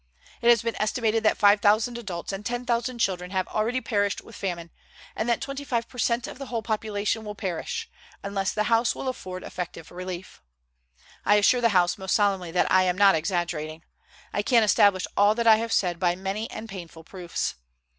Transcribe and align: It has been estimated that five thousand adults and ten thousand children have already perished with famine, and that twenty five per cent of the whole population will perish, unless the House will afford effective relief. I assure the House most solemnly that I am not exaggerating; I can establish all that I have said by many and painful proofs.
It 0.41 0.49
has 0.49 0.63
been 0.63 0.75
estimated 0.81 1.21
that 1.21 1.37
five 1.37 1.61
thousand 1.61 1.95
adults 1.95 2.31
and 2.33 2.43
ten 2.43 2.65
thousand 2.65 2.97
children 2.97 3.29
have 3.29 3.47
already 3.49 3.81
perished 3.81 4.19
with 4.21 4.35
famine, 4.35 4.71
and 5.15 5.29
that 5.29 5.41
twenty 5.41 5.63
five 5.63 5.87
per 5.87 5.99
cent 5.99 6.25
of 6.25 6.39
the 6.39 6.47
whole 6.47 6.63
population 6.63 7.23
will 7.23 7.35
perish, 7.35 7.87
unless 8.23 8.51
the 8.51 8.63
House 8.63 8.95
will 8.95 9.07
afford 9.07 9.43
effective 9.43 9.91
relief. 9.91 10.41
I 11.23 11.35
assure 11.35 11.61
the 11.61 11.69
House 11.69 11.99
most 11.99 12.15
solemnly 12.15 12.49
that 12.49 12.71
I 12.71 12.81
am 12.81 12.97
not 12.97 13.13
exaggerating; 13.13 13.83
I 14.33 14.41
can 14.41 14.63
establish 14.63 15.05
all 15.15 15.35
that 15.35 15.45
I 15.45 15.57
have 15.57 15.71
said 15.71 15.99
by 15.99 16.15
many 16.15 16.49
and 16.49 16.67
painful 16.67 17.03
proofs. 17.03 17.53